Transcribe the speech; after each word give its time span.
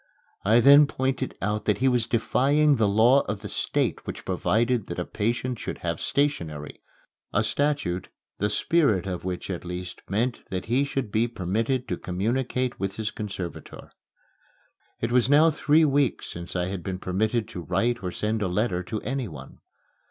I 0.43 0.61
then 0.61 0.87
pointed 0.87 1.37
out 1.43 1.65
that 1.65 1.77
he 1.77 1.87
was 1.87 2.07
defying 2.07 2.77
the 2.77 2.87
law 2.87 3.19
of 3.27 3.41
the 3.41 3.47
State 3.49 4.07
which 4.07 4.25
provided 4.25 4.87
that 4.87 4.97
a 4.97 5.05
patient 5.05 5.59
should 5.59 5.77
have 5.85 6.01
stationery 6.01 6.81
a 7.31 7.43
statute, 7.43 8.07
the 8.39 8.49
spirit 8.49 9.05
of 9.05 9.23
which 9.25 9.51
at 9.51 9.63
least 9.63 10.01
meant 10.09 10.43
that 10.49 10.65
he 10.65 10.85
should 10.85 11.11
be 11.11 11.27
permitted 11.27 11.87
to 11.87 11.97
communicate 11.97 12.79
with 12.79 12.95
his 12.95 13.11
conservator. 13.11 13.91
It 15.01 15.11
was 15.11 15.29
now 15.29 15.51
three 15.51 15.85
weeks 15.85 16.25
since 16.31 16.55
I 16.55 16.65
had 16.65 16.81
been 16.81 16.97
permitted 16.97 17.47
to 17.49 17.61
write 17.61 18.01
or 18.01 18.09
send 18.09 18.41
a 18.41 18.47
letter 18.47 18.81
to 18.81 19.01
anyone. 19.01 19.59